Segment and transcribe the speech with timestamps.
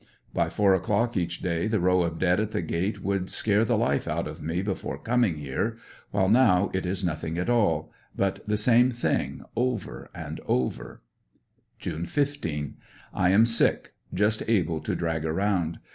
[0.33, 3.77] By four o'clock each day the row of dead at the gate would scare the
[3.77, 5.77] life out of me before coming here,
[6.09, 11.03] while now it is nothing at all, but the same thing over and over
[11.77, 12.77] June 15.—
[13.13, 15.77] I am sick; just able to drag around.